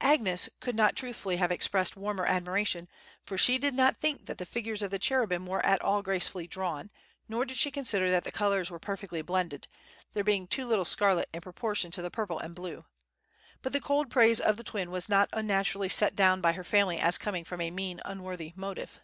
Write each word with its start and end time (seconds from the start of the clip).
Agnes 0.00 0.48
could 0.58 0.74
not 0.74 0.96
truthfully 0.96 1.36
have 1.36 1.52
expressed 1.52 1.96
warmer 1.96 2.26
admiration, 2.26 2.88
for 3.22 3.38
she 3.38 3.58
did 3.58 3.74
not 3.74 3.96
think 3.96 4.26
that 4.26 4.38
the 4.38 4.44
figures 4.44 4.82
of 4.82 4.90
the 4.90 4.98
cherubim 4.98 5.46
were 5.46 5.64
at 5.64 5.80
all 5.80 6.02
gracefully 6.02 6.48
drawn, 6.48 6.90
nor 7.28 7.44
did 7.44 7.56
she 7.56 7.70
consider 7.70 8.10
that 8.10 8.24
the 8.24 8.32
colors 8.32 8.72
were 8.72 8.80
perfectly 8.80 9.22
blended, 9.22 9.68
there 10.14 10.24
being 10.24 10.48
too 10.48 10.66
little 10.66 10.84
scarlet 10.84 11.28
in 11.32 11.40
proportion 11.40 11.92
to 11.92 12.02
the 12.02 12.10
purple 12.10 12.40
and 12.40 12.56
blue. 12.56 12.84
But 13.62 13.72
the 13.72 13.80
cold 13.80 14.10
praise 14.10 14.40
of 14.40 14.56
the 14.56 14.64
twin 14.64 14.90
was 14.90 15.08
not 15.08 15.28
unnaturally 15.32 15.88
set 15.90 16.16
down 16.16 16.40
by 16.40 16.54
her 16.54 16.64
family 16.64 16.98
as 16.98 17.16
coming 17.16 17.44
from 17.44 17.60
a 17.60 17.70
mean, 17.70 18.00
unworthy 18.04 18.52
motive. 18.56 18.98